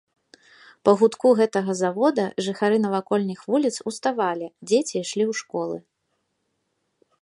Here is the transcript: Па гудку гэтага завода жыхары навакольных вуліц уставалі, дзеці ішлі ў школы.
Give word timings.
Па 0.87 0.91
гудку 1.01 1.27
гэтага 1.39 1.75
завода 1.81 2.25
жыхары 2.47 2.77
навакольных 2.87 3.39
вуліц 3.53 3.73
уставалі, 3.93 4.47
дзеці 4.69 4.95
ішлі 5.05 5.23
ў 5.31 5.45
школы. 5.45 5.77